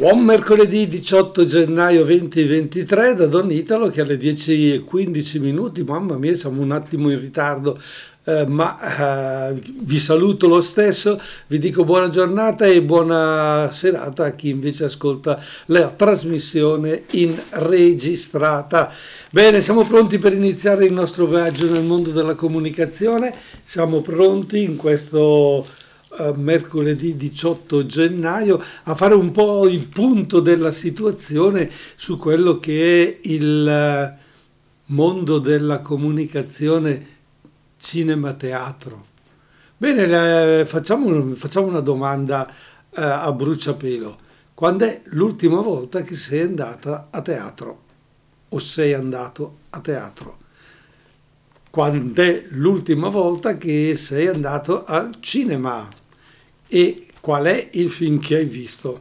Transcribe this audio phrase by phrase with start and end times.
[0.00, 6.62] Buon mercoledì 18 gennaio 2023 da Don Italo che alle 10.15 minuti, mamma mia siamo
[6.62, 7.78] un attimo in ritardo,
[8.24, 14.30] eh, ma eh, vi saluto lo stesso, vi dico buona giornata e buona serata a
[14.30, 18.90] chi invece ascolta la trasmissione in registrata.
[19.30, 24.76] Bene, siamo pronti per iniziare il nostro viaggio nel mondo della comunicazione, siamo pronti in
[24.76, 25.66] questo
[26.34, 33.28] mercoledì 18 gennaio a fare un po' il punto della situazione su quello che è
[33.28, 34.18] il eh,
[34.86, 37.18] mondo della comunicazione
[37.78, 39.06] cinema-teatro.
[39.76, 44.28] Bene, facciamo, facciamo una domanda eh, a bruciapelo.
[44.52, 47.82] Quando è l'ultima volta che sei andata a teatro
[48.50, 50.38] o sei andato a teatro?
[51.70, 55.88] Quando è l'ultima volta che sei andato al cinema?
[56.70, 59.00] E qual è il film che hai visto?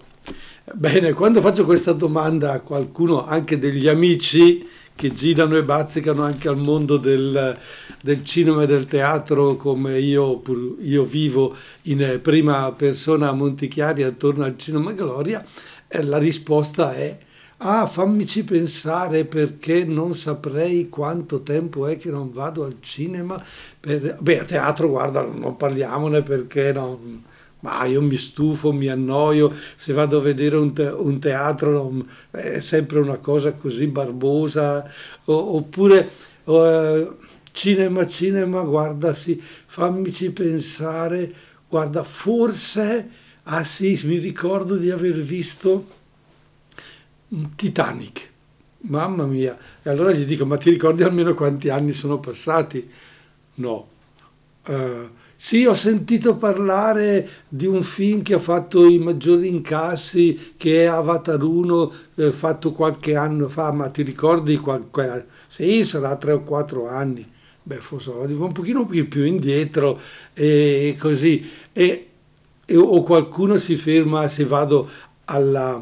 [0.73, 6.47] Bene, quando faccio questa domanda a qualcuno, anche degli amici che girano e bazzicano anche
[6.47, 7.57] al mondo del,
[8.01, 10.41] del cinema e del teatro come io,
[10.81, 15.45] io, vivo in prima persona a Montichiari attorno al Cinema Gloria,
[15.87, 17.17] eh, la risposta è
[17.61, 23.41] Ah, fammici pensare perché non saprei quanto tempo è che non vado al cinema.
[23.77, 24.17] Per...
[24.21, 27.21] Beh, a teatro, guarda, non parliamone perché non,
[27.61, 32.59] ma io mi stufo, mi annoio, se vado a vedere un, te- un teatro è
[32.61, 34.89] sempre una cosa così barbosa,
[35.25, 36.09] o- oppure
[36.45, 37.15] uh,
[37.51, 41.33] cinema, cinema, guarda sì, fammici pensare,
[41.67, 43.09] guarda, forse,
[43.43, 45.97] ah sì, mi ricordo di aver visto
[47.55, 48.29] Titanic,
[48.81, 52.89] mamma mia, e allora gli dico, ma ti ricordi almeno quanti anni sono passati?
[53.55, 53.87] No.
[54.67, 55.09] Uh,
[55.41, 60.87] sì, ho sentito parlare di un film che ha fatto i maggiori incassi, che è
[60.87, 65.27] Avatar 1, eh, fatto qualche anno fa, ma ti ricordi qualche...
[65.47, 67.25] Sì, sarà tre o quattro anni.
[67.63, 70.01] Beh, forse un pochino più indietro
[70.33, 71.49] e così.
[71.71, 72.09] E,
[72.65, 74.89] e, o qualcuno si ferma, se vado
[75.23, 75.81] alla,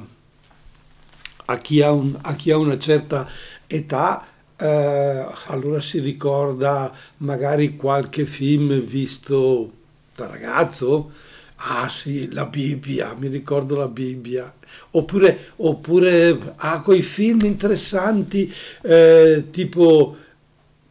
[1.45, 3.27] a, chi un, a chi ha una certa
[3.65, 4.23] età,
[4.57, 9.71] eh, allora si ricorda magari qualche film visto
[10.15, 11.11] da ragazzo.
[11.59, 14.53] Ah sì, la Bibbia, mi ricordo la Bibbia.
[14.91, 18.51] Oppure, oppure ah, quei film interessanti
[18.83, 20.15] eh, tipo,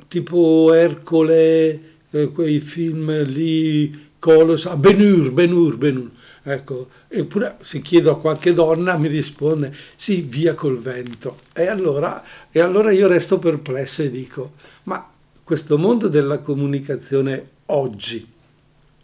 [0.09, 6.11] tipo Ercole, eh, quei film lì, Colos, ah, Benur, Benur, Benur.
[6.49, 11.41] Ecco, eppure se chiedo a qualche donna mi risponde sì, via col vento.
[11.53, 14.53] E allora, e allora io resto perplesso e dico,
[14.85, 15.11] ma
[15.43, 18.25] questo mondo della comunicazione oggi,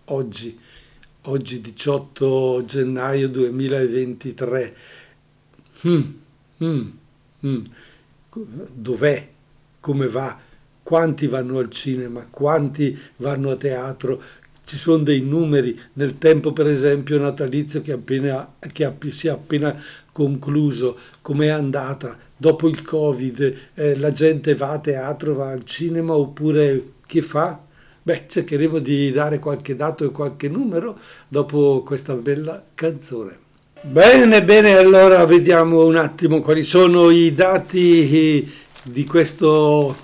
[0.05, 0.57] oggi,
[1.23, 4.77] oggi 18 gennaio 2023,
[5.85, 6.01] hmm,
[6.63, 6.89] hmm,
[7.45, 7.65] hmm,
[8.73, 9.29] dov'è?
[9.81, 10.39] Come va?
[10.81, 12.25] Quanti vanno al cinema?
[12.31, 14.23] Quanti vanno a teatro?
[14.65, 19.81] Ci sono dei numeri nel tempo per esempio natalizio che, appena, che si è appena
[20.13, 26.15] concluso, com'è andata dopo il covid, eh, la gente va a teatro, va al cinema
[26.15, 27.61] oppure che fa?
[28.03, 33.39] Beh, cercheremo di dare qualche dato e qualche numero dopo questa bella canzone.
[33.83, 38.51] Bene, bene, allora vediamo un attimo quali sono i dati
[38.85, 39.97] di questo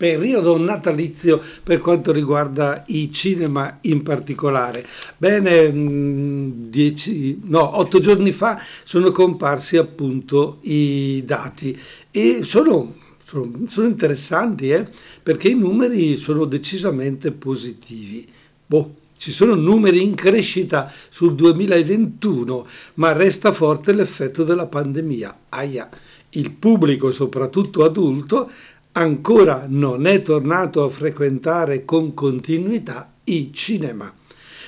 [0.00, 4.86] periodo natalizio per quanto riguarda i cinema in particolare.
[5.18, 11.78] Bene, mm, dieci, no, otto giorni fa sono comparsi appunto i dati
[12.10, 14.86] e sono, sono, sono interessanti eh,
[15.22, 18.26] perché i numeri sono decisamente positivi.
[18.64, 25.40] Boh, ci sono numeri in crescita sul 2021, ma resta forte l'effetto della pandemia.
[25.50, 25.90] Aia,
[26.30, 28.50] il pubblico, soprattutto adulto,
[28.92, 34.14] ancora non è tornato a frequentare con continuità i cinema.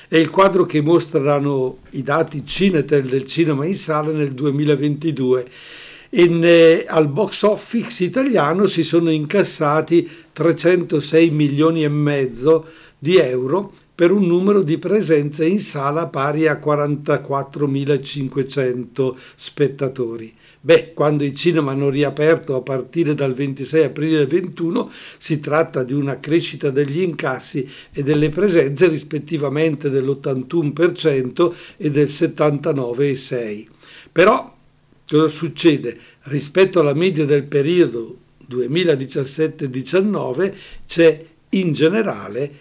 [0.07, 5.47] È il quadro che mostrano i dati Cinetel del cinema in sala nel 2022.
[6.11, 12.67] In, eh, al box office italiano si sono incassati 306 milioni e mezzo
[12.99, 20.33] di euro per un numero di presenze in sala pari a 44.500 spettatori.
[20.65, 25.91] Beh, quando i cinema hanno riaperto a partire dal 26 aprile 21 si tratta di
[25.91, 33.65] una crescita degli incassi e delle presenze rispettivamente dell'81% e del 79,6%.
[34.09, 34.55] Però
[35.05, 35.99] cosa succede?
[36.21, 38.19] Rispetto alla media del periodo
[38.49, 40.53] 2017-19
[40.87, 42.51] c'è in generale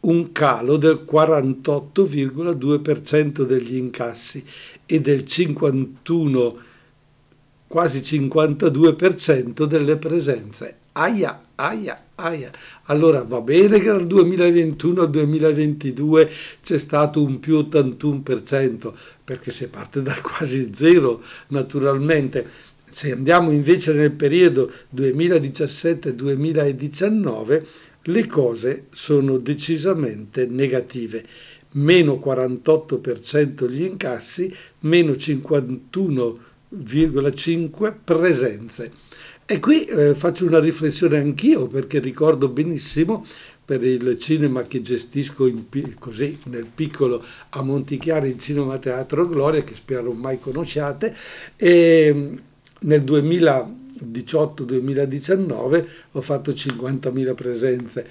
[0.00, 4.44] un calo del 48,2% degli incassi
[4.84, 6.68] e del 51,
[7.70, 10.78] quasi 52% delle presenze.
[10.90, 12.50] Aia, aia, aia.
[12.86, 16.28] Allora va bene che dal 2021 al 2022
[16.64, 22.44] c'è stato un più 81%, perché si parte da quasi zero naturalmente.
[22.88, 27.64] Se andiamo invece nel periodo 2017-2019,
[28.02, 31.24] le cose sono decisamente negative.
[31.74, 35.14] Meno 48% gli incassi, meno
[36.74, 38.92] 51,5 presenze.
[39.46, 43.26] E qui eh, faccio una riflessione anch'io perché ricordo benissimo
[43.64, 45.64] per il cinema che gestisco in,
[45.98, 51.14] così nel piccolo a Montichiari, il Cinema Teatro Gloria, che spero mai conosciate,
[51.54, 52.40] e
[52.80, 58.04] nel 2018-2019 ho fatto 50.000 presenze.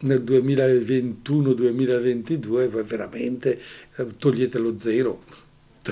[0.00, 3.60] Nel 2021-2022 veramente
[3.96, 5.22] eh, togliete lo zero,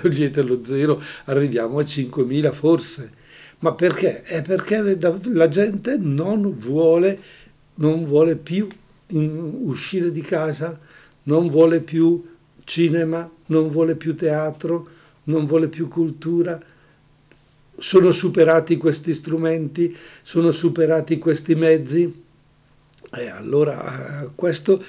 [0.01, 3.21] togliete lo zero, arriviamo a 5.000 forse
[3.63, 4.23] ma perché?
[4.23, 4.99] È perché
[5.31, 7.21] la gente non vuole,
[7.75, 8.67] non vuole più
[9.13, 10.79] uscire di casa,
[11.25, 12.29] non vuole più
[12.65, 14.89] cinema, non vuole più teatro,
[15.25, 16.61] non vuole più cultura.
[17.79, 22.23] Sono superati questi strumenti, sono superati questi mezzi.
[23.15, 24.83] E allora questo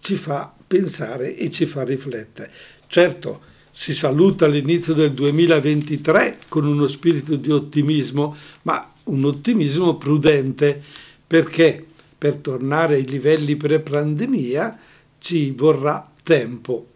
[0.00, 2.50] ci fa pensare e ci fa riflettere.
[2.88, 10.82] Certo, si saluta l'inizio del 2023 con uno spirito di ottimismo, ma un ottimismo prudente
[11.26, 11.84] perché
[12.16, 14.78] per tornare ai livelli pre-pandemia
[15.18, 16.86] ci vorrà tempo.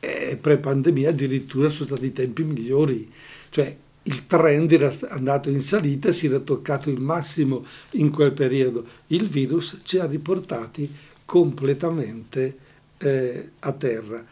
[0.00, 3.08] E pre-pandemia addirittura sono stati tempi migliori,
[3.50, 8.84] cioè il trend era andato in salita, si era toccato il massimo in quel periodo.
[9.06, 10.92] Il virus ci ha riportati
[11.24, 12.56] completamente
[12.98, 14.26] eh, a terra.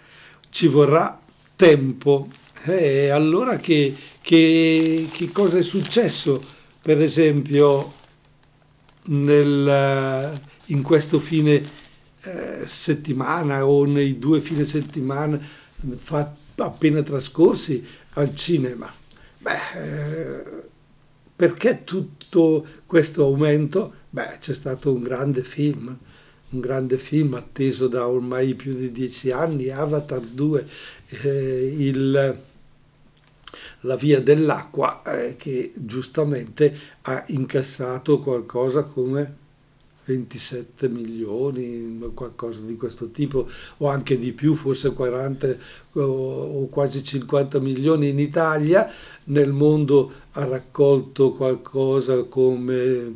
[0.51, 1.21] Ci vorrà
[1.57, 2.29] tempo.
[2.65, 6.41] E allora che, che, che, cosa è successo,
[6.83, 7.93] per esempio,
[9.07, 10.33] nel,
[10.67, 11.63] in questo fine
[12.23, 15.41] eh, settimana o nei due fine settimana
[16.03, 18.93] fa, appena trascorsi al cinema?
[19.39, 20.65] Beh, eh,
[21.37, 23.93] perché tutto questo aumento?
[24.11, 25.97] Beh, c'è stato un grande film,
[26.51, 30.67] un grande film atteso da ormai più di dieci anni, Avatar 2,
[31.09, 32.39] eh, il,
[33.81, 39.45] la via dell'acqua eh, che giustamente ha incassato qualcosa come
[40.07, 43.49] 27 milioni, qualcosa di questo tipo,
[43.79, 45.57] o anche di più, forse 40
[45.95, 48.89] o quasi 50 milioni in Italia,
[49.25, 53.15] nel mondo ha raccolto qualcosa come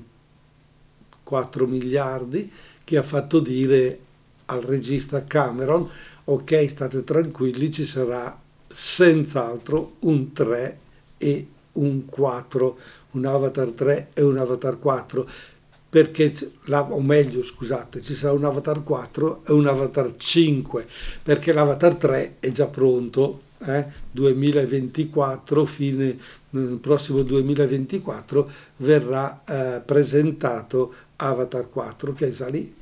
[1.23, 2.51] 4 miliardi,
[2.83, 4.01] che ha fatto dire
[4.47, 5.89] al regista Cameron
[6.31, 8.39] ok, state tranquilli, ci sarà
[8.73, 10.79] senz'altro un 3
[11.19, 12.79] e un 4,
[13.13, 15.29] un Avatar 3 e un Avatar 4,
[15.89, 16.33] perché,
[16.69, 20.87] o meglio scusate, ci sarà un Avatar 4 e un Avatar 5,
[21.25, 23.87] perché l'Avatar 3 è già pronto, eh?
[24.13, 26.19] 2024, fine
[26.51, 32.79] nel prossimo 2024 verrà eh, presentato Avatar 4 che è già lì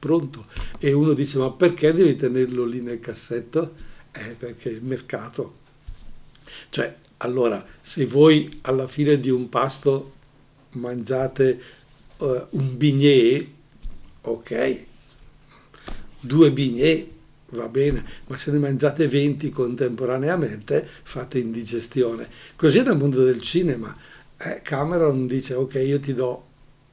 [0.00, 0.46] pronto.
[0.80, 3.74] E uno dice, ma perché devi tenerlo lì nel cassetto?
[4.10, 5.58] Eh, perché il mercato.
[6.70, 10.14] Cioè, allora, se voi alla fine di un pasto
[10.72, 11.60] mangiate
[12.16, 13.46] uh, un bignè,
[14.22, 14.78] ok,
[16.20, 17.06] due bignè,
[17.50, 22.26] va bene, ma se ne mangiate 20 contemporaneamente fate indigestione.
[22.56, 23.94] Così nel mondo del cinema.
[24.38, 26.46] Eh, Cameron dice, ok, io ti do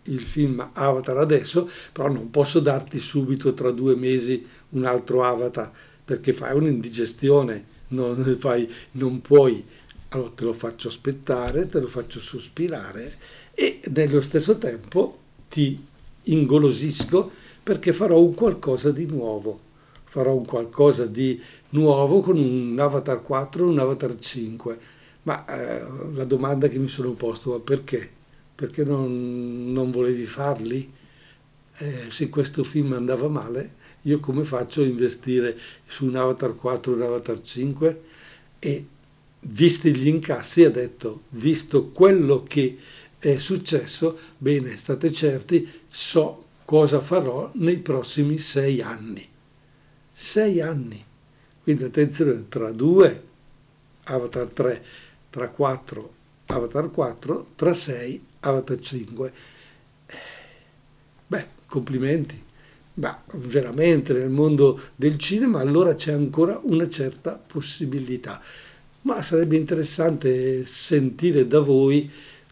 [0.07, 5.71] il film Avatar adesso, però non posso darti subito tra due mesi un altro Avatar
[6.03, 9.63] perché fai un'indigestione, non, fai, non puoi,
[10.09, 13.13] allora te lo faccio aspettare, te lo faccio sospirare
[13.53, 15.83] e nello stesso tempo ti
[16.23, 19.59] ingolosisco perché farò un qualcosa di nuovo,
[20.05, 24.79] farò un qualcosa di nuovo con un Avatar 4 e un Avatar 5.
[25.23, 28.11] Ma eh, la domanda che mi sono posto, ma perché?
[28.57, 30.91] Perché non, non volevi farli?
[31.77, 36.93] Eh, se questo film andava male, io come faccio a investire su un Avatar 4
[36.93, 38.01] un Avatar 5?
[38.57, 38.85] E
[39.41, 42.79] visti gli incassi ha detto, visto quello che
[43.19, 49.23] è successo, bene, state certi, so cosa farò nei prossimi sei anni.
[50.11, 51.05] Sei anni.
[51.61, 53.23] Quindi attenzione, tra due,
[54.05, 54.83] Avatar 3,
[55.29, 56.13] tra quattro,
[56.47, 59.33] Avatar 4, tra sei, Avatar 5.
[61.27, 62.43] Beh, complimenti.
[62.95, 68.41] Ma veramente nel mondo del cinema allora c'è ancora una certa possibilità.
[69.01, 72.09] ma sarebbe interessante sentire da voi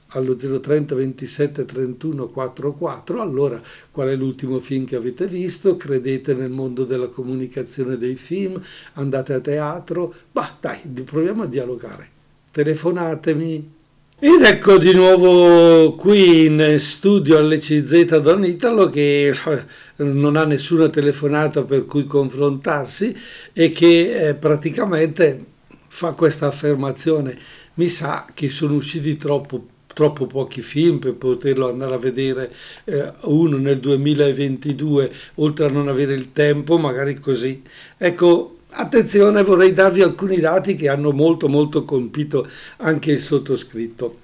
[0.10, 3.62] allo 030 27 31 44 allora
[3.92, 8.62] qual è l'ultimo film che avete visto credete nel mondo della comunicazione dei film
[8.94, 12.10] andate a teatro bah dai proviamo a dialogare
[12.52, 13.74] telefonatemi
[14.18, 19.66] ed ecco di nuovo qui in studio all'ECZ Don Italo che eh,
[19.98, 23.14] non ha nessuna telefonata per cui confrontarsi
[23.52, 25.46] e che eh, praticamente
[25.90, 27.38] fa questa affermazione.
[27.74, 32.54] Mi sa che sono usciti troppo, troppo pochi film per poterlo andare a vedere
[32.86, 37.62] eh, uno nel 2022, oltre a non avere il tempo, magari così.
[37.98, 42.46] Ecco, Attenzione, vorrei darvi alcuni dati che hanno molto molto colpito
[42.78, 44.24] anche il sottoscritto.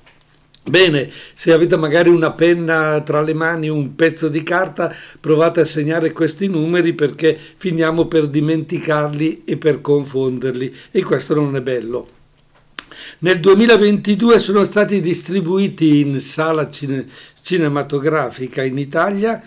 [0.65, 5.65] Bene, se avete magari una penna tra le mani, un pezzo di carta, provate a
[5.65, 12.09] segnare questi numeri perché finiamo per dimenticarli e per confonderli e questo non è bello.
[13.19, 17.07] Nel 2022 sono stati distribuiti in sala cine-
[17.41, 19.41] cinematografica in Italia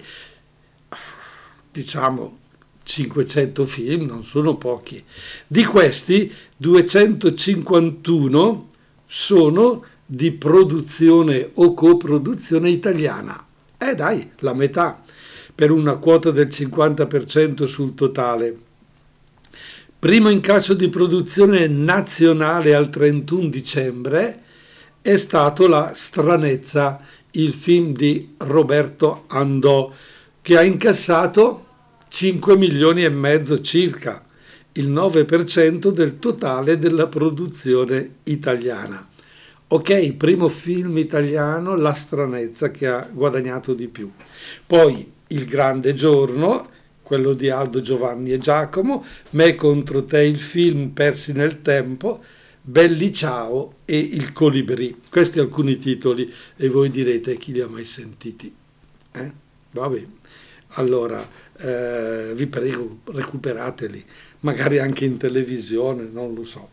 [1.72, 2.38] diciamo
[2.84, 5.04] 500 film non sono pochi.
[5.48, 8.70] Di questi 251
[9.06, 13.44] sono di produzione o coproduzione italiana.
[13.78, 15.02] Eh dai, la metà,
[15.54, 18.70] per una quota del 50% sul totale.
[20.02, 24.42] Primo incasso di produzione nazionale al 31 dicembre
[25.00, 27.00] è stato La stranezza,
[27.34, 29.94] il film di Roberto Andò,
[30.42, 31.66] che ha incassato
[32.08, 34.26] 5 milioni e mezzo circa,
[34.72, 39.08] il 9% del totale della produzione italiana.
[39.68, 44.10] Ok, primo film italiano, La stranezza, che ha guadagnato di più.
[44.66, 46.68] Poi Il grande giorno,
[47.12, 52.24] quello di Aldo Giovanni e Giacomo, Me contro te il film Persi nel tempo,
[52.62, 54.96] Belli Ciao e Il Colibrì.
[55.10, 58.56] Questi alcuni titoli e voi direte chi li ha mai sentiti.
[59.12, 59.32] Eh?
[59.72, 60.06] Vabbè.
[60.76, 61.22] Allora,
[61.58, 64.06] eh, vi prego, recuperateli,
[64.40, 66.70] magari anche in televisione, non lo so.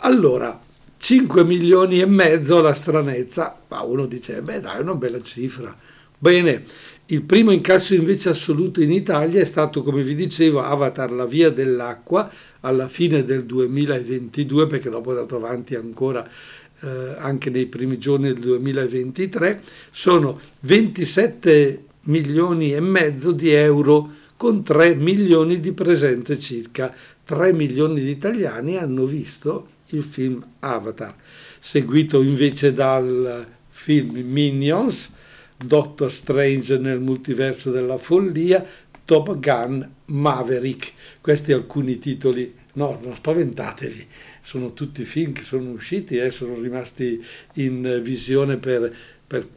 [0.00, 0.60] Allora,
[0.98, 5.74] 5 milioni e mezzo la stranezza, ma uno dice, beh dai, è una bella cifra.
[6.18, 6.64] Bene,
[7.08, 11.50] il primo incasso invece assoluto in Italia è stato, come vi dicevo, Avatar La Via
[11.50, 12.28] dell'Acqua
[12.60, 16.28] alla fine del 2022, perché dopo è andato avanti ancora
[16.80, 19.60] eh, anche nei primi giorni del 2023.
[19.92, 26.92] Sono 27 milioni e mezzo di euro con 3 milioni di presenze circa.
[27.24, 31.14] 3 milioni di italiani hanno visto il film Avatar,
[31.60, 35.14] seguito invece dal film Minions
[35.56, 38.64] Doctor Strange nel multiverso della follia,
[39.04, 40.92] Top Gun Maverick.
[41.20, 44.06] Questi alcuni titoli, no, non spaventatevi,
[44.42, 48.94] sono tutti film che sono usciti e eh, sono rimasti in visione per,
[49.26, 49.48] per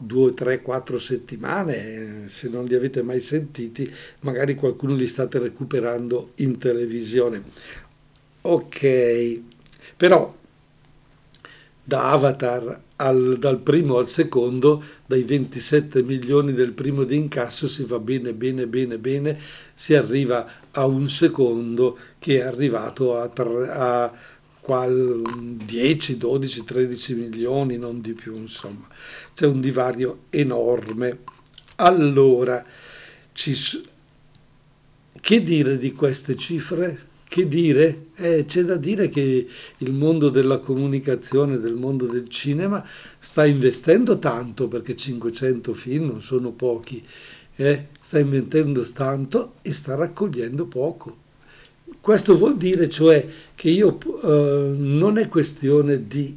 [0.00, 6.32] due, tre, quattro settimane, se non li avete mai sentiti, magari qualcuno li state recuperando
[6.36, 7.42] in televisione.
[8.42, 9.40] Ok,
[9.96, 10.38] però
[11.82, 17.84] da Avatar al, dal primo al secondo, dai 27 milioni del primo di incasso si
[17.84, 19.38] va bene, bene, bene, bene,
[19.74, 24.12] si arriva a un secondo che è arrivato a, a
[24.60, 25.22] qual,
[25.64, 28.86] 10, 12, 13 milioni, non di più, insomma.
[29.34, 31.20] C'è un divario enorme.
[31.76, 32.62] Allora,
[33.32, 33.54] ci,
[35.18, 37.08] che dire di queste cifre?
[37.30, 38.06] Che dire?
[38.16, 39.46] Eh, c'è da dire che
[39.78, 42.84] il mondo della comunicazione, del mondo del cinema,
[43.20, 47.00] sta investendo tanto, perché 500 film non sono pochi,
[47.54, 47.86] eh?
[48.00, 51.18] sta investendo tanto e sta raccogliendo poco.
[52.00, 56.36] Questo vuol dire cioè che io eh, non è questione di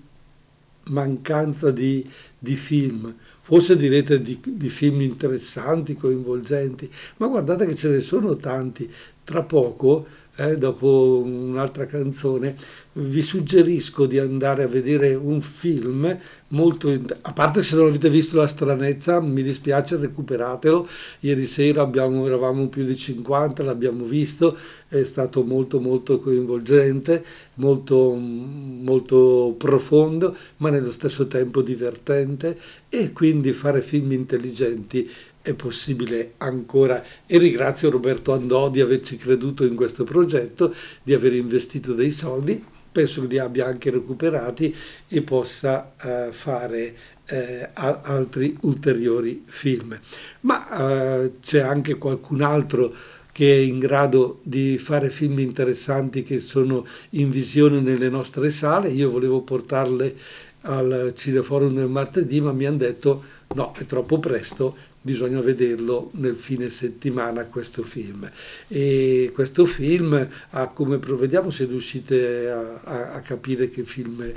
[0.89, 2.07] mancanza di,
[2.37, 8.35] di film, forse direte di, di, film interessanti, coinvolgenti, ma guardate che ce ne sono
[8.35, 8.87] tanti.
[9.23, 12.55] Tra poco eh, dopo un'altra canzone,
[12.93, 16.17] vi suggerisco di andare a vedere un film
[16.49, 20.87] molto, a parte se non avete visto La stranezza, mi dispiace, recuperatelo.
[21.21, 27.23] Ieri sera abbiamo, eravamo più di 50, l'abbiamo visto, è stato molto molto coinvolgente,
[27.55, 32.57] molto, molto profondo, ma nello stesso tempo divertente
[32.89, 35.09] e quindi fare film intelligenti
[35.43, 40.73] è possibile ancora e ringrazio Roberto Andò di averci creduto in questo progetto,
[41.03, 44.73] di aver investito dei soldi, penso che li abbia anche recuperati
[45.07, 46.95] e possa eh, fare
[47.25, 49.99] eh, altri ulteriori film.
[50.41, 52.95] Ma eh, c'è anche qualcun altro
[53.33, 58.89] che è in grado di fare film interessanti che sono in visione nelle nostre sale.
[58.89, 60.15] Io volevo portarle
[60.61, 63.23] al Cineforum del martedì, ma mi hanno detto
[63.55, 68.29] no, è troppo presto, bisogna vederlo nel fine settimana questo film.
[68.67, 74.31] E questo film ha come, vediamo se riuscite a, a, a capire che film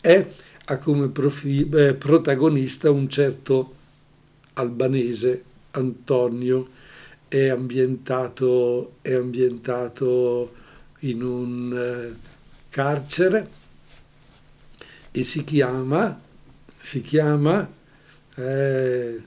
[0.00, 0.26] è,
[0.66, 3.74] ha come profi, eh, protagonista un certo
[4.54, 6.68] albanese, Antonio,
[7.26, 10.54] è ambientato, è ambientato
[11.00, 12.14] in un eh,
[12.68, 13.48] carcere
[15.10, 16.20] e si chiama,
[16.78, 17.68] si chiama
[18.36, 19.22] eh,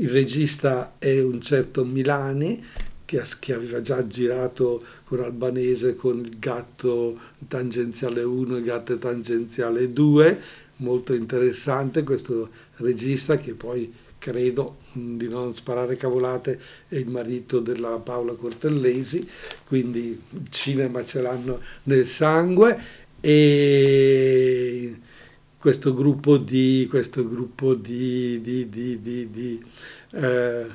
[0.00, 2.64] il regista è un certo Milani
[3.04, 8.96] che, che, aveva già girato con Albanese con il gatto tangenziale 1 e il gatto
[8.96, 10.40] tangenziale 2,
[10.76, 17.98] molto interessante questo regista che poi credo di non sparare cavolate è il marito della
[17.98, 19.28] Paola Cortellesi,
[19.66, 22.98] quindi il cinema ce l'hanno nel sangue.
[23.20, 24.98] E
[25.60, 29.62] questo gruppo di, questo gruppo di, di, di
[30.14, 30.66] eh,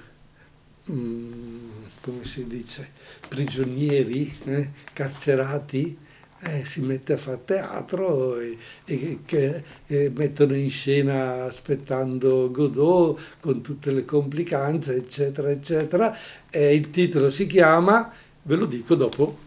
[0.91, 1.69] mm,
[2.01, 2.91] come si dice,
[3.27, 5.97] prigionieri, eh, carcerati,
[6.39, 13.19] eh, si mette a fare teatro e, e che e mettono in scena aspettando Godot
[13.39, 16.15] con tutte le complicanze, eccetera, eccetera.
[16.51, 18.13] E il titolo si chiama,
[18.43, 19.39] ve lo dico dopo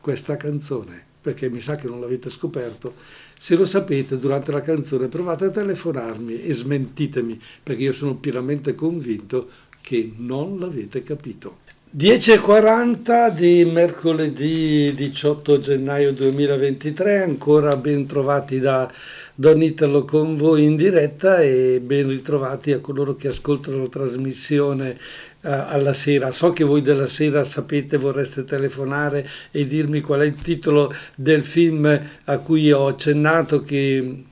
[0.00, 2.94] questa canzone perché mi sa che non l'avete scoperto.
[3.42, 8.76] Se lo sapete durante la canzone provate a telefonarmi e smentitemi, perché io sono pienamente
[8.76, 9.48] convinto
[9.80, 11.56] che non l'avete capito.
[11.94, 18.88] 10.40 di mercoledì 18 gennaio 2023, ancora ben trovati da
[19.34, 24.96] Don Italo con voi in diretta e ben ritrovati a coloro che ascoltano la trasmissione
[25.42, 26.30] alla sera.
[26.30, 31.44] So che voi della sera sapete, vorreste telefonare e dirmi qual è il titolo del
[31.44, 34.24] film a cui ho accennato che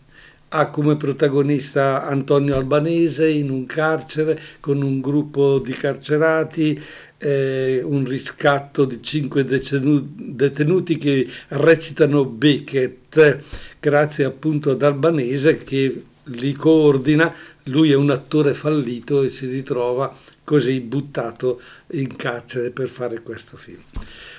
[0.52, 6.80] ha come protagonista Antonio Albanese in un carcere con un gruppo di carcerati,
[7.18, 13.38] eh, un riscatto di cinque detenuti che recitano Beckett,
[13.78, 17.32] grazie appunto ad Albanese che li coordina.
[17.64, 20.12] Lui è un attore fallito e si ritrova
[20.50, 21.60] così buttato
[21.92, 23.78] in carcere per fare questo film.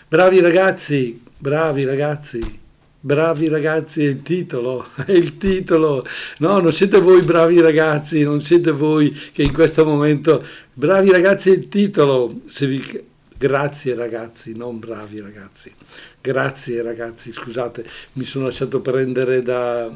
[0.10, 2.60] Bravi ragazzi, bravi ragazzi,
[3.00, 6.06] bravi ragazzi è il titolo, è il titolo.
[6.39, 10.45] No, non siete voi bravi ragazzi, non siete voi che in questo momento...
[10.74, 12.41] Bravi ragazzi è il titolo.
[12.60, 13.04] Vi...
[13.38, 15.74] Grazie ragazzi, non bravi ragazzi.
[16.19, 19.89] Grazie ragazzi, scusate, mi sono lasciato prendere da...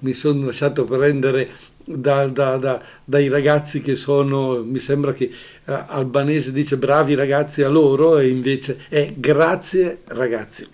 [0.00, 1.50] Mi sono lasciato prendere
[1.84, 7.62] da, da, da, dai ragazzi che sono, mi sembra che eh, albanese dice bravi ragazzi
[7.62, 10.66] a loro e invece è grazie ragazzi.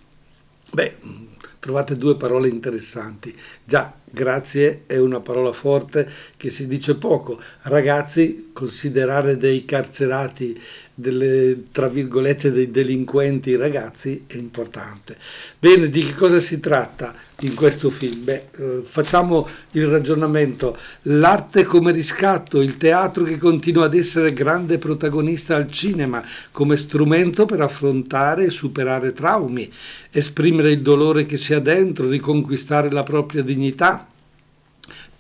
[0.73, 0.97] Beh,
[1.61, 3.35] trovate due parole interessanti.
[3.65, 6.07] Già, grazie è una parola forte
[6.37, 7.41] che si dice poco.
[7.63, 10.61] Ragazzi, considerare dei carcerati
[10.95, 15.17] delle, tra virgolette, dei delinquenti ragazzi è importante.
[15.59, 18.25] Bene, di che cosa si tratta in questo film?
[18.25, 20.77] Beh, eh, facciamo il ragionamento.
[21.03, 27.45] L'arte come riscatto, il teatro che continua ad essere grande protagonista al cinema come strumento
[27.45, 29.71] per affrontare e superare traumi,
[30.11, 34.09] esprimere il dolore che si ha dentro, riconquistare la propria dignità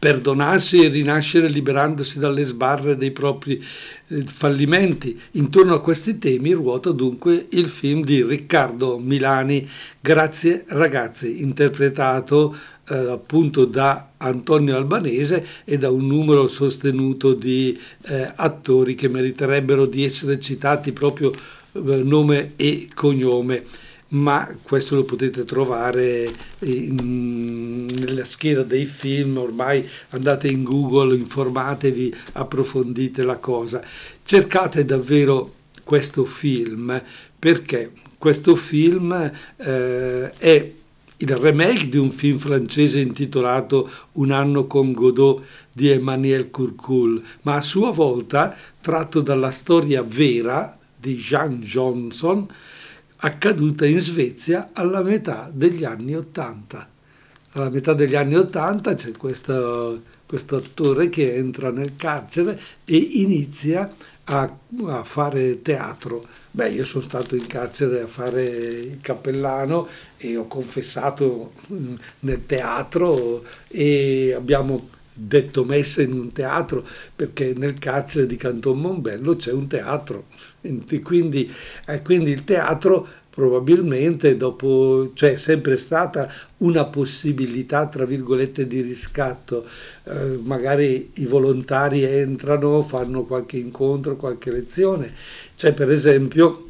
[0.05, 3.57] perdonarsi e rinascere liberandosi dalle sbarre dei propri
[4.09, 5.19] eh, fallimenti.
[5.33, 9.67] Intorno a questi temi ruota dunque il film di Riccardo Milani,
[9.99, 12.55] Grazie ragazzi, interpretato
[12.91, 19.87] eh, appunto da Antonio Albanese e da un numero sostenuto di eh, attori che meriterebbero
[19.87, 23.65] di essere citati proprio eh, nome e cognome
[24.15, 32.15] ma questo lo potete trovare in, nella scheda dei film, ormai andate in Google, informatevi,
[32.33, 33.83] approfondite la cosa.
[34.23, 37.03] Cercate davvero questo film
[37.39, 39.13] perché questo film
[39.57, 40.73] eh, è
[41.17, 47.57] il remake di un film francese intitolato Un anno con Godot di Emmanuel Courcoul, ma
[47.57, 52.47] a sua volta tratto dalla storia vera di Jean Johnson
[53.25, 56.89] accaduta in Svezia alla metà degli anni Ottanta.
[57.53, 63.91] Alla metà degli anni Ottanta c'è questo, questo attore che entra nel carcere e inizia
[64.25, 64.57] a,
[64.87, 66.27] a, fare teatro.
[66.51, 72.45] Beh, io sono stato in carcere a fare il cappellano e ho confessato mm, nel
[72.45, 79.53] teatro e abbiamo detto messa in un teatro perché nel carcere di Canton Mombello c'è
[79.53, 80.27] un teatro.
[81.03, 81.53] Quindi,
[81.87, 89.67] eh, quindi il teatro probabilmente dopo cioè, sempre stata una possibilità tra virgolette di riscatto
[90.05, 95.13] eh, magari i volontari entrano fanno qualche incontro qualche lezione
[95.57, 96.69] c'è per esempio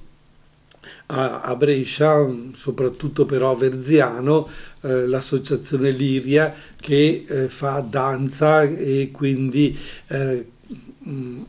[1.07, 4.49] a, a Brescia soprattutto però a Verziano
[4.85, 9.77] eh, l'associazione Liria che eh, fa danza e quindi
[10.09, 10.47] eh,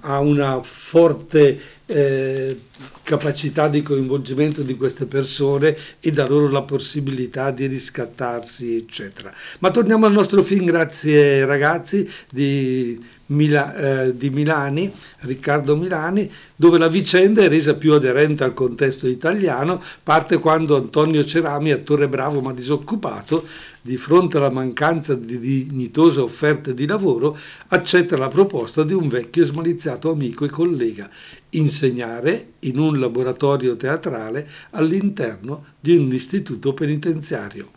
[0.01, 2.59] ha una forte eh,
[3.03, 9.33] capacità di coinvolgimento di queste persone e dà loro la possibilità di riscattarsi, eccetera.
[9.59, 16.77] Ma torniamo al nostro film, grazie ragazzi di, Mila, eh, di Milani, Riccardo Milani, dove
[16.77, 22.41] la vicenda è resa più aderente al contesto italiano, parte quando Antonio Cerami, attore bravo
[22.41, 23.47] ma disoccupato,
[23.81, 29.45] di fronte alla mancanza di dignitose offerte di lavoro, accetta la proposta di un vecchio
[29.45, 31.09] smaliziato amico e collega,
[31.51, 37.71] insegnare in un laboratorio teatrale all'interno di un istituto penitenziario.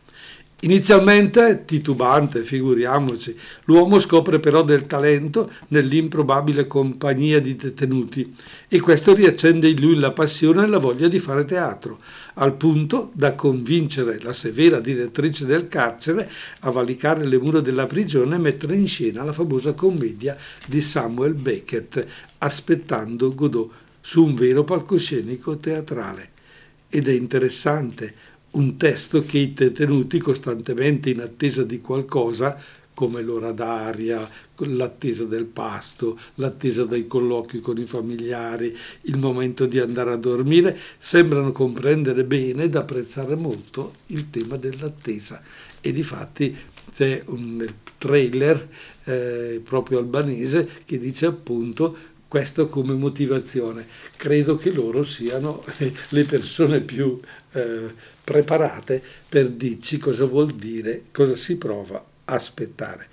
[0.63, 8.35] Inizialmente titubante, figuriamoci, l'uomo scopre però del talento nell'improbabile compagnia di detenuti
[8.67, 12.01] e questo riaccende in lui la passione e la voglia di fare teatro,
[12.35, 16.29] al punto da convincere la severa direttrice del carcere
[16.61, 21.35] a valicare le mura della prigione e mettere in scena la famosa commedia di Samuel
[21.35, 22.05] Beckett,
[22.39, 26.31] Aspettando Godot, su un vero palcoscenico teatrale.
[26.89, 28.13] Ed è interessante
[28.53, 32.57] un testo che i detenuti costantemente in attesa di qualcosa,
[32.95, 39.79] come l'ora d'aria, l'attesa del pasto, l'attesa dei colloqui con i familiari, il momento di
[39.79, 45.41] andare a dormire, sembrano comprendere bene ed apprezzare molto il tema dell'attesa.
[45.81, 46.57] E di fatti
[46.93, 47.65] c'è un
[47.99, 48.69] trailer
[49.05, 51.97] eh, proprio albanese che dice appunto
[52.29, 53.87] questo come motivazione.
[54.17, 57.19] Credo che loro siano eh, le persone più
[57.53, 63.09] eh, preparate per dirci cosa vuol dire, cosa si prova a aspettare.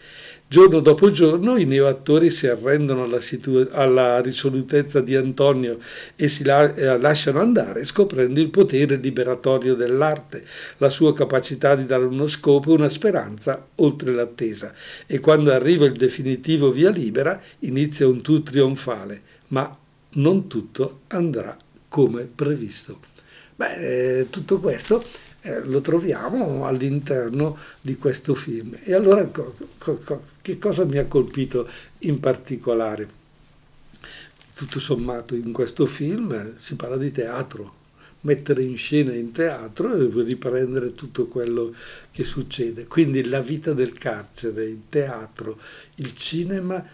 [0.48, 5.80] Giorno dopo giorno i neoattori si arrendono alla, situ- alla risolutezza di Antonio
[6.16, 10.46] e si la- eh, lasciano andare scoprendo il potere liberatorio dell'arte,
[10.78, 14.74] la sua capacità di dare uno scopo e una speranza oltre l'attesa.
[15.08, 19.76] E quando arriva il definitivo via libera inizia un tour trionfale, ma
[20.14, 21.58] non tutto andrà
[21.90, 23.00] come previsto.
[23.56, 25.04] Beh, eh, tutto questo
[25.42, 28.78] eh, lo troviamo all'interno di questo film.
[28.84, 30.00] E allora co- co-
[30.46, 31.68] che cosa mi ha colpito
[32.02, 33.10] in particolare?
[34.54, 37.74] Tutto sommato in questo film si parla di teatro,
[38.22, 41.74] mettere in scena in teatro e riprendere tutto quello
[42.12, 42.86] che succede.
[42.86, 45.60] Quindi la vita del carcere, il teatro,
[45.96, 46.86] il cinema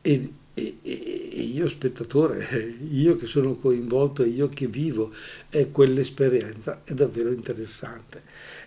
[0.00, 2.46] e e, e, e, io spettatore,
[2.90, 5.12] io che sono coinvolto, io che vivo
[5.48, 8.22] è quell'esperienza è davvero interessante.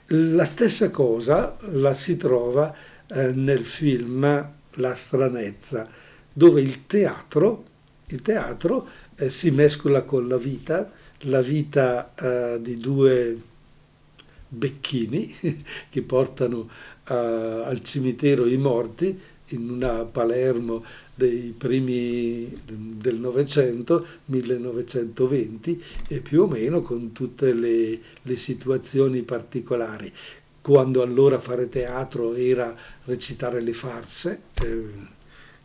[0.08, 2.76] La stessa cosa la si trova
[3.08, 5.90] eh, nel film La stranezza,
[6.32, 7.66] dove il teatro,
[8.08, 10.92] il teatro eh, si mescola con la vita,
[11.22, 13.42] la vita eh, di due
[14.50, 15.36] becchini
[15.90, 16.70] che portano
[17.08, 19.20] eh, al cimitero i morti
[19.52, 20.84] in una Palermo
[21.16, 30.12] dei primi del Novecento, 1920, e più o meno con tutte le, le situazioni particolari.
[30.68, 32.76] Quando allora fare teatro era
[33.06, 34.90] recitare le farse, eh,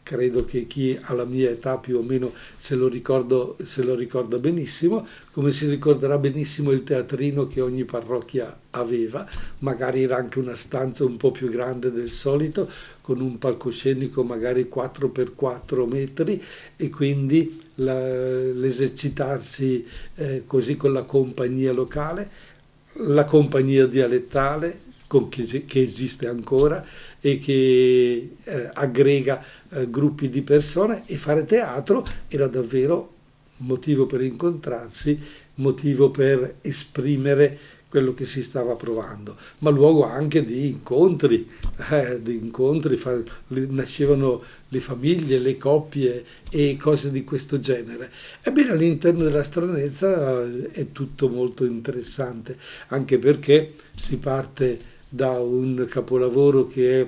[0.05, 3.97] credo che chi ha la mia età più o meno se lo, ricordo, se lo
[3.97, 10.39] ricorda benissimo, come si ricorderà benissimo il teatrino che ogni parrocchia aveva, magari era anche
[10.39, 16.41] una stanza un po' più grande del solito, con un palcoscenico magari 4x4 metri
[16.77, 19.85] e quindi la, l'esercitarsi
[20.15, 22.51] eh, così con la compagnia locale,
[22.97, 24.91] la compagnia dialettale
[25.29, 26.85] che, che esiste ancora
[27.21, 33.11] e che eh, aggrega eh, gruppi di persone e fare teatro era davvero
[33.59, 35.19] motivo per incontrarsi,
[35.57, 37.59] motivo per esprimere
[37.93, 41.47] quello che si stava provando, ma luogo anche di incontri,
[41.91, 48.11] eh, di incontri, far, nascevano le famiglie, le coppie e cose di questo genere.
[48.41, 52.57] Ebbene all'interno della stranezza eh, è tutto molto interessante,
[52.89, 57.07] anche perché si parte da un capolavoro che è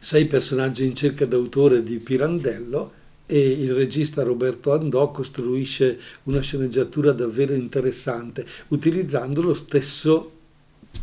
[0.00, 2.92] Sei personaggi in cerca d'autore di Pirandello,
[3.26, 10.32] e il regista Roberto Andò costruisce una sceneggiatura davvero interessante utilizzando lo stesso,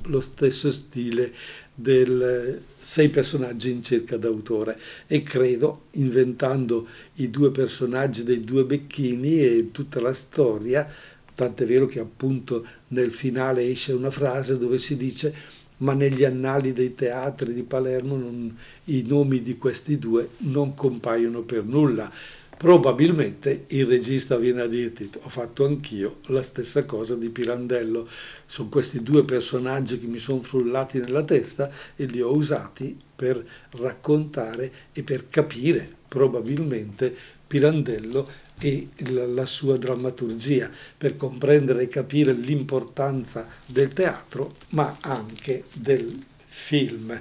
[0.04, 1.34] lo stesso stile
[1.74, 9.42] del sei personaggi in cerca d'autore e credo inventando i due personaggi dei due becchini
[9.42, 10.90] e tutta la storia
[11.36, 15.34] tant'è vero che appunto nel finale esce una frase dove si dice
[15.78, 21.42] ma negli annali dei teatri di Palermo non, i nomi di questi due non compaiono
[21.42, 22.10] per nulla.
[22.58, 28.08] Probabilmente il regista viene a dirti ho fatto anch'io la stessa cosa di Pirandello,
[28.46, 33.46] sono questi due personaggi che mi sono frullati nella testa e li ho usati per
[33.72, 37.14] raccontare e per capire probabilmente
[37.46, 38.28] Pirandello
[38.60, 47.20] e la sua drammaturgia per comprendere e capire l'importanza del teatro, ma anche del film.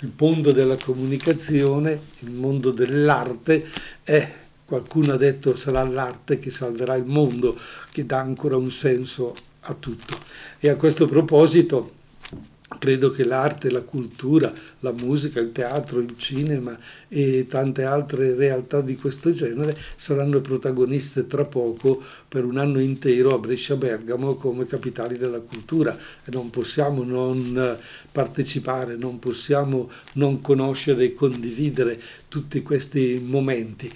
[0.00, 3.66] Il mondo della comunicazione, il mondo dell'arte
[4.02, 4.32] è,
[4.64, 7.58] qualcuno ha detto sarà l'arte che salverà il mondo,
[7.90, 10.18] che dà ancora un senso a tutto.
[10.60, 12.02] E a questo proposito
[12.78, 18.80] Credo che l'arte, la cultura, la musica, il teatro, il cinema e tante altre realtà
[18.80, 25.16] di questo genere saranno protagoniste tra poco per un anno intero a Brescia-Bergamo come capitali
[25.16, 27.78] della cultura e non possiamo non
[28.10, 33.90] partecipare, non possiamo non conoscere e condividere tutti questi momenti.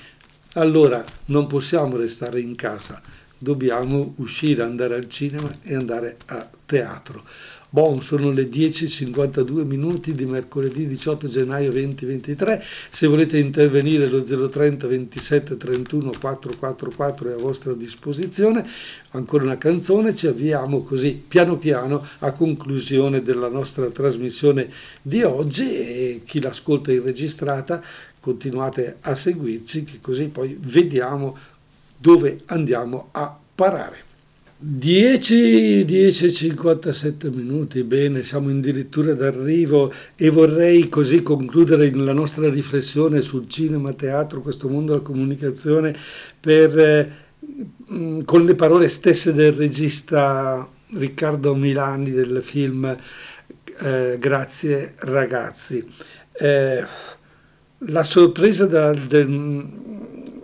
[0.54, 3.00] Allora non possiamo restare in casa,
[3.38, 7.24] dobbiamo uscire, andare al cinema e andare a teatro.
[7.70, 12.64] Bon, sono le 10.52 minuti di mercoledì 18 gennaio 2023.
[12.88, 18.66] Se volete intervenire lo 030 27 31 444 è a vostra disposizione.
[19.10, 24.70] Ancora una canzone, ci avviamo così piano piano a conclusione della nostra trasmissione
[25.02, 27.82] di oggi e chi l'ascolta in registrata
[28.18, 31.36] continuate a seguirci che così poi vediamo
[31.98, 34.07] dove andiamo a parare.
[34.60, 43.20] 10, 10, 57 minuti, bene, siamo addirittura d'arrivo e vorrei così concludere la nostra riflessione
[43.20, 45.96] sul cinema, teatro, questo mondo della comunicazione,
[46.40, 47.12] per, eh,
[48.24, 52.96] con le parole stesse del regista Riccardo Milani del film
[53.80, 55.86] eh, Grazie ragazzi.
[56.32, 56.84] Eh,
[57.78, 59.66] la sorpresa da, del,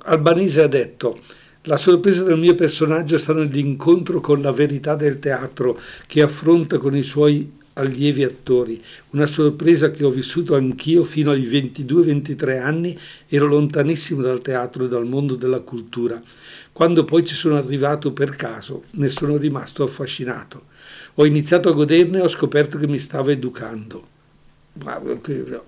[0.03, 1.19] Albanese ha detto
[1.67, 6.95] la sorpresa del mio personaggio sta nell'incontro con la verità del teatro che affronta con
[6.95, 12.99] i suoi allievi attori, una sorpresa che ho vissuto anch'io fino ai 22-23 anni,
[13.29, 16.23] ero lontanissimo dal teatro e dal mondo della cultura.
[16.71, 20.67] Quando poi ci sono arrivato per caso, ne sono rimasto affascinato.
[21.15, 24.07] Ho iniziato a goderne e ho scoperto che mi stava educando.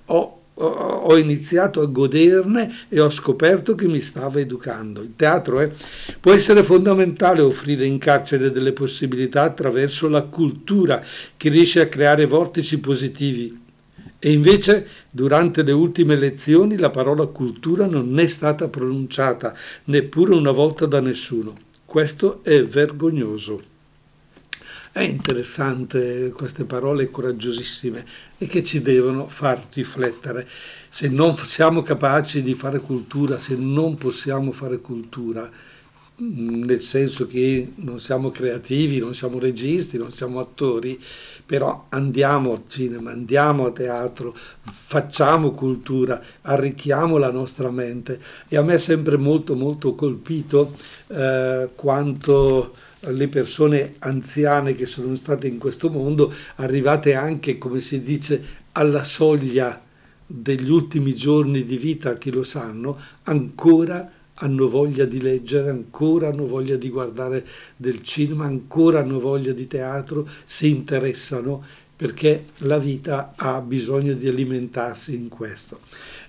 [0.07, 5.03] Ho ho iniziato a goderne e ho scoperto che mi stava educando.
[5.03, 5.71] Il teatro è,
[6.19, 11.03] può essere fondamentale offrire in carcere delle possibilità attraverso la cultura
[11.37, 13.65] che riesce a creare vortici positivi.
[14.19, 20.53] E invece durante le ultime lezioni la parola cultura non è stata pronunciata neppure una
[20.53, 21.55] volta da nessuno.
[21.85, 23.76] Questo è vergognoso.
[24.97, 28.03] È interessante queste parole coraggiosissime
[28.39, 30.49] e che ci devono far riflettere.
[30.89, 35.51] Se non siamo capaci di fare cultura, se non possiamo fare cultura,
[36.23, 40.99] mm, nel senso che non siamo creativi, non siamo registi, non siamo attori,
[41.45, 48.19] però andiamo al cinema, andiamo a teatro, facciamo cultura, arricchiamo la nostra mente.
[48.49, 50.75] E a me è sempre molto molto colpito
[51.09, 52.73] eh, quanto
[53.11, 58.43] le persone anziane che sono state in questo mondo, arrivate anche, come si dice,
[58.73, 59.83] alla soglia
[60.27, 66.47] degli ultimi giorni di vita, chi lo sanno, ancora hanno voglia di leggere, ancora hanno
[66.47, 71.65] voglia di guardare del cinema, ancora hanno voglia di teatro, si interessano
[71.97, 75.81] perché la vita ha bisogno di alimentarsi in questo.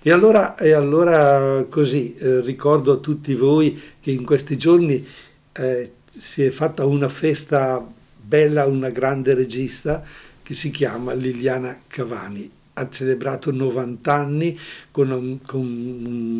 [0.01, 5.05] E allora, e allora così eh, ricordo a tutti voi che in questi giorni
[5.51, 7.85] eh, si è fatta una festa
[8.19, 10.03] bella, una grande regista
[10.43, 12.51] che si chiama Liliana Cavani.
[12.79, 14.59] ha celebrato 90 anni
[14.91, 15.65] con, con,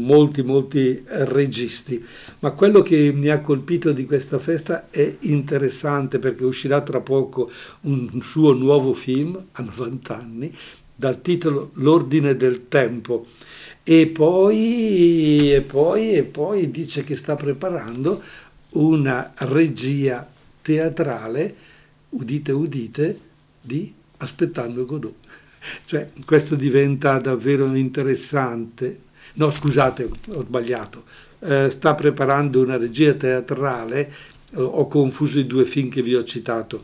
[0.05, 2.03] molti, molti registi.
[2.39, 7.49] Ma quello che mi ha colpito di questa festa è interessante perché uscirà tra poco
[7.81, 10.55] un suo nuovo film a 90 anni
[10.95, 13.25] dal titolo L'ordine del tempo.
[13.83, 18.21] E poi, e poi, e poi dice che sta preparando
[18.71, 20.27] una regia
[20.61, 21.55] teatrale,
[22.09, 23.19] udite udite,
[23.61, 25.13] di Aspettando Godot.
[25.85, 29.01] Cioè, questo diventa davvero interessante.
[29.33, 31.03] No, scusate, ho sbagliato.
[31.39, 34.11] Eh, sta preparando una regia teatrale,
[34.53, 36.83] ho confuso i due film che vi ho citato.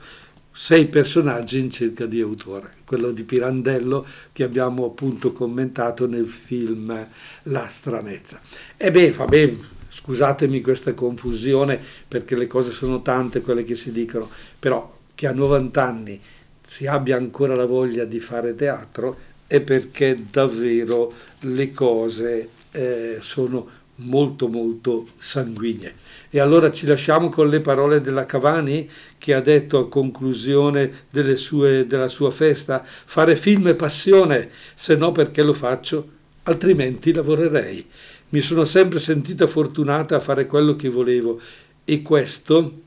[0.52, 7.08] Sei personaggi in cerca di autore, quello di Pirandello che abbiamo appunto commentato nel film
[7.44, 8.40] La stranezza.
[8.78, 9.58] E beh, va bene,
[9.94, 15.32] scusatemi questa confusione perché le cose sono tante quelle che si dicono, però che a
[15.32, 16.20] 90 anni
[16.66, 23.82] si abbia ancora la voglia di fare teatro è perché davvero le cose eh, sono
[23.98, 25.94] molto molto sanguigne.
[26.30, 31.86] E allora ci lasciamo con le parole della Cavani che ha detto a conclusione sue,
[31.86, 36.08] della sua festa, fare film è passione, se no perché lo faccio,
[36.44, 37.88] altrimenti lavorerei.
[38.34, 41.40] Mi sono sempre sentita fortunata a fare quello che volevo
[41.86, 42.82] e questo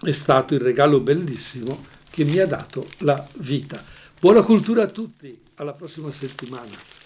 [0.00, 3.84] è stato il regalo bellissimo che mi ha dato la vita.
[4.20, 7.00] Buona cultura a tutti, alla prossima settimana.